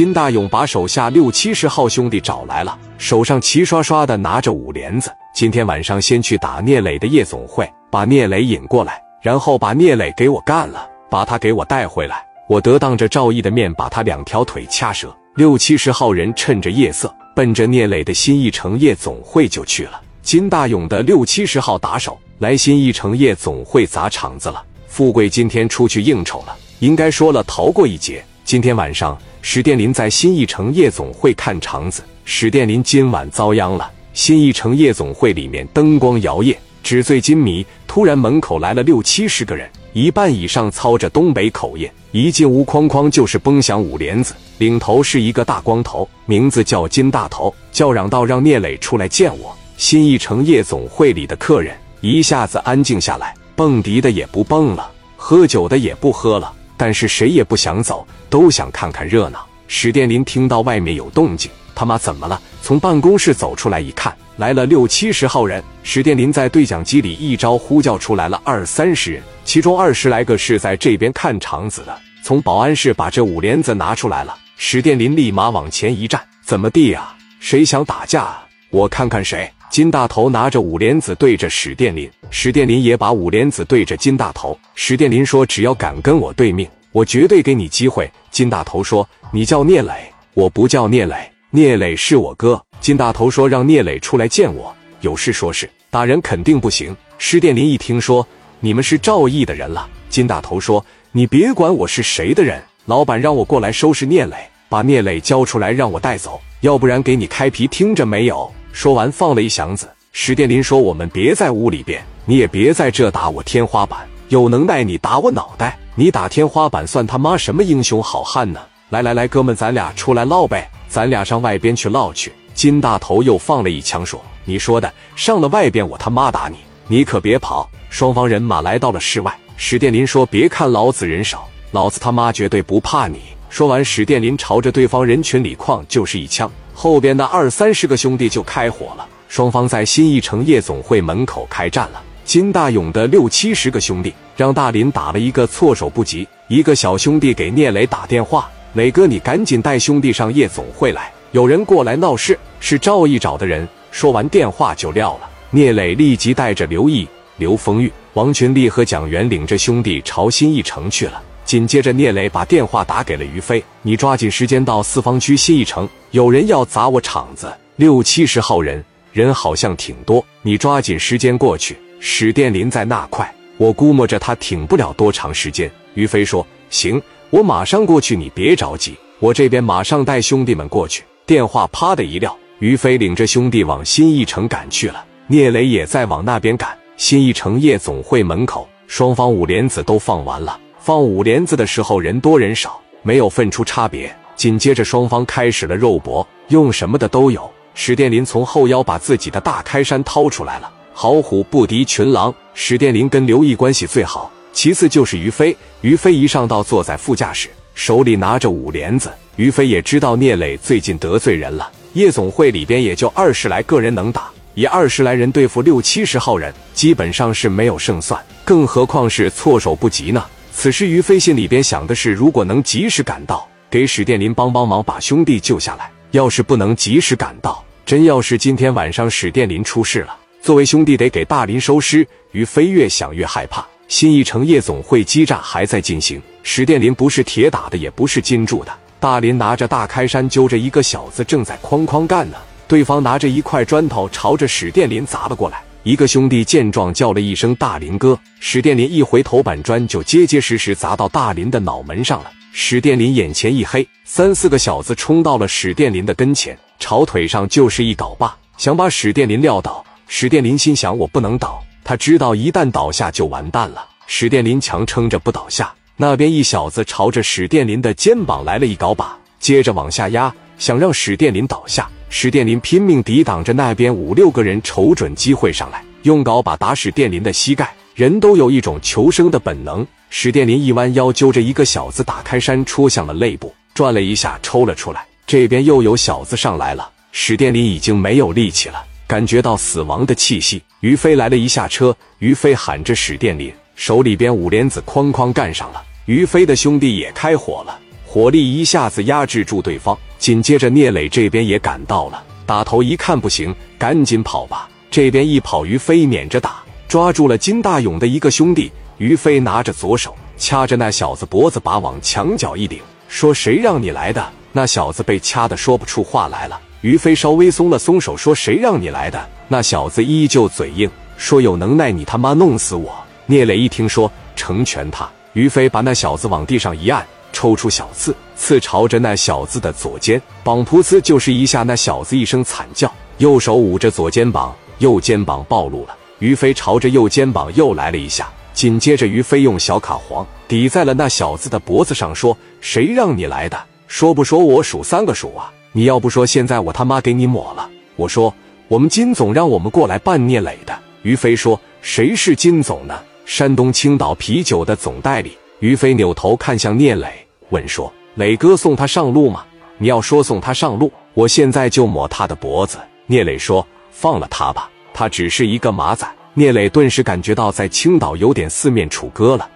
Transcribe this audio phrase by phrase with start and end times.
[0.00, 5.14] 金大勇把手下六七十号兄弟找来了，手上齐刷刷的拿着五连子。
[5.34, 15.14] 今天晚上先去打聂磊的夜总会，把聂磊引过来，然后把聂磊给我干了，把他给我带回来，我得当着赵毅的面把他两条腿掐折。
[15.34, 20.00] 六七十号人趁着夜色，奔着聂磊的新艺城夜总会就去了。
[20.22, 24.64] 金大勇的六七十号打手来新艺城夜总会砸场子了。
[24.86, 28.24] 富贵今天出去应酬了，应该说了逃过一劫。
[28.46, 29.14] 今天晚上。
[29.42, 33.90] 史殿林在新一城夜总会看场子，史殿林今晚遭殃了。
[34.12, 37.64] 新一城夜总会里面灯光摇曳，纸醉金迷。
[37.86, 44.34] 突然门口来了六七十个人，一半以上操着东北口音，一进屋哐哐就是崩响五连子。
[44.58, 56.52] 领头是一个大光头，名字叫金大头，叫嚷道：“让聂磊出来见我。”新一城夜总会里的客人一下子安静下来，蹦迪的也不蹦了，喝酒的也不喝了。
[56.80, 59.46] 但是谁也不想走，都想看看热闹。
[59.68, 62.40] 史殿林听到外面有动静，他妈怎么了？
[62.62, 65.62] 从办公室走出来一看，来了六七十号人。
[65.82, 71.94] 史殿林在对讲机里一招呼叫出来了二三十人，其中二十来个是在这边看场子的。
[72.22, 77.14] 从保安室把这五连子拿出来了，史殿林立马往前一站：“怎么地啊？
[77.40, 78.34] 谁想打架？
[78.70, 84.58] 我看看谁。”金大头拿着五莲子对着史殿林，史殿林也把五莲子对着金大头。
[84.74, 89.92] 史殿林说：“只要敢跟我对命，我绝对给你机会。”金大头说：“你叫聂磊，
[90.34, 91.14] 我不叫聂磊，
[91.50, 98.26] 聂磊是我哥。”金大头说：“让聂磊出来见我，有事说事，打人肯定不行。”史殿林一听说
[98.58, 104.36] 你们是赵毅的人了，金大头说：“你别管我是谁的人，老板让我过来收拾聂磊，
[104.68, 109.88] 把聂磊交出来让我带走，要不然给你开皮，听着没有？”说完，放了一响子。
[110.12, 114.00] 史殿林说：“我们别在屋里边，你也别在这打我天花板。
[114.28, 118.60] 有能耐你打我脑袋，你打天花板算他妈什么英雄好汉呢？
[118.90, 129.36] 来来来，哥们，咱俩出来唠呗，咱俩上外边去唠去。”金大头又放了一枪，说：“你说的，上了外边我他妈打你，你可别跑。”双方人马来到了室外。
[129.56, 136.50] 史殿林说：“别看老子人少，老子他妈绝对不怕你。”说完，史殿林朝着对方人群里哐就是一枪。
[136.82, 142.02] 后边的二三十个兄弟就开火了，双方在新一城夜总会门口开战了。
[142.24, 155.28] 金大勇的六七十个兄弟让大林打了一个措手不及，一个小兄弟给聂磊打电话：“磊哥，你赶紧带兄弟上夜总会来，有人过来闹事，是赵毅找的人。”说完电话就撂了。
[155.50, 161.20] 聂磊立即带着刘毅、刘丰玉、王群力和蒋元领着兄弟朝新艺城去了。
[161.50, 170.24] 紧接着，聂磊把电话打给了于飞：“你抓紧时间到四方区新一城，有人要砸我场子，六七十号人，人好像挺多。
[170.42, 175.68] 你抓紧时间过去。”史殿林在那块，我估摸着他挺不了多长时间。
[175.94, 185.04] 于飞说：“行，我马上过去，你别着急，我这边马上带兄弟们过去。”电话啪的一撂，于飞领着兄弟往新一城赶去了。
[185.26, 186.78] 聂磊也在往那边赶。
[186.96, 190.56] 新一城夜总会门口，双方五连子都放完了。
[190.82, 194.14] 放五连子的时候，人多人少没有分出差别。
[194.34, 197.48] 紧接着，双方开始了肉搏，用什么的都有。
[197.74, 200.72] 史殿林从后腰把自己的大开山掏出来了。
[200.94, 205.54] 好虎不敌群狼，史殿林跟刘毅关系最好，其次就是于飞。
[205.82, 209.12] 于飞一上道，坐在副驾驶，手里拿着五连子。
[209.36, 220.24] 于飞也知道聂磊最近得罪人了，夜总会里边也就二十来个人能打，以二十来人对付六七十号人，基本上是没有胜算，更何况是措手不及呢？
[220.52, 232.06] 此时，于飞心里边想的是：如果能及时赶到，给史殿林帮帮忙，把兄弟救下来；要是不能及时赶到，真要是今天晚上史殿林出事了，作为兄弟得给大林收尸。
[232.32, 233.66] 于飞越想越害怕。
[233.88, 238.72] 新一城夜总会激战还在进行，史殿林不是铁打的，也不是金铸的。
[239.00, 242.36] 大林拿着大开山，揪着一个小子，正在哐哐干呢。
[242.68, 245.62] 对方拿着一块砖头，朝着史殿林砸了过来。
[245.82, 252.30] 一个兄弟见状叫了一声“大林哥”，史殿林一回头，板砖就结结实实砸到大林的脑门上了。
[252.52, 259.82] 史殿林眼前一黑，三四个小子冲到了史殿林的跟前，朝腿上就是一镐把，想把史殿林撂倒。
[260.06, 263.82] 史殿林心想：我不能倒，他知道一旦倒下就完蛋了。
[264.06, 265.72] 史殿林强撑着不倒下。
[265.96, 271.88] 那边一小子朝着史殿林的肩膀来了一镐把，接着往下压，想让史殿林倒下。
[272.12, 277.72] 史殿林拼命抵挡着那边五六个人，瞅准机会上来，用镐把打史殿林的膝盖。
[277.94, 279.86] 人都有一种求生的本能。
[280.10, 285.06] 史殿林一弯腰，揪着一个小子打开山，戳向了肋部，转了一下，抽了出来。
[285.24, 290.60] 这边又有小子上来了，史殿林已经没有力气了，感觉到死亡的气息。
[290.80, 295.80] 于飞来了一下车，于飞喊着史殿林，手里边五莲子哐哐干上了。
[296.06, 297.78] 于飞的兄弟也开火了。
[298.12, 299.96] 火力一下子压制住对方。
[300.18, 304.68] 紧接着，聂磊这边也赶到了，打头一看不行，赶紧跑吧。
[304.90, 308.72] 这边一跑，于飞撵着打，抓住了金大勇的一个兄弟。
[308.98, 316.60] 于飞拿着左手掐着那小子脖子，把往墙角一顶，说：“谁让你来的？”那小子被掐的说不出话来了。
[316.80, 322.92] 于飞稍微松了松手，说：“谁让你来的？”那小子依旧嘴硬，说：“有能耐你他妈弄死我！”
[323.26, 327.06] 聂磊一听说成全他，于飞把那小子往地上一按。
[327.40, 335.96] 抽出小刺，刺朝着那小子的左肩膀，噗呲就是一下，那小子一声惨叫，右手捂着左肩膀，右肩膀暴露了。
[336.18, 343.58] 于飞朝着右肩膀又来了一下，紧接着于飞用小卡簧抵在了那小子的脖子上，说：“谁让你来的？
[343.86, 345.50] 说不说我数三个数啊？
[345.72, 347.66] 你要不说，现在我他妈给你抹了。”
[347.96, 348.34] 我说
[348.68, 353.00] ：“我们金总让我们过来办聂磊的。”于飞说：“谁是金总呢？
[353.24, 359.44] 山东青岛啤酒的总代理。”于飞扭头看向聂磊，问说：“磊哥送他上路吗？
[359.78, 369.48] 你要说送他上路，我现在就抹他的脖子。”聂磊说：“放了他吧，他只是一个马仔。”聂磊顿时感觉到在青岛有点四面楚歌了。